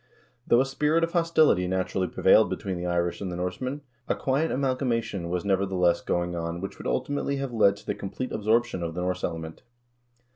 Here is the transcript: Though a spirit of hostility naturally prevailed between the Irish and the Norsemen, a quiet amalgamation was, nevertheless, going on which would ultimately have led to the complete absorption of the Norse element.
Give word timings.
Though 0.47 0.61
a 0.61 0.65
spirit 0.65 1.03
of 1.03 1.11
hostility 1.11 1.67
naturally 1.67 2.07
prevailed 2.07 2.49
between 2.49 2.75
the 2.75 2.87
Irish 2.87 3.21
and 3.21 3.31
the 3.31 3.35
Norsemen, 3.35 3.81
a 4.07 4.15
quiet 4.15 4.49
amalgamation 4.51 5.29
was, 5.29 5.45
nevertheless, 5.45 6.01
going 6.01 6.35
on 6.35 6.59
which 6.59 6.79
would 6.79 6.87
ultimately 6.87 7.35
have 7.35 7.53
led 7.53 7.75
to 7.75 7.85
the 7.85 7.93
complete 7.93 8.31
absorption 8.31 8.81
of 8.81 8.95
the 8.95 9.01
Norse 9.01 9.23
element. 9.23 9.61